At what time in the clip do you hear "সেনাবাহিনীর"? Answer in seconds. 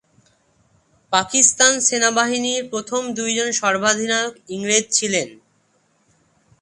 1.87-2.61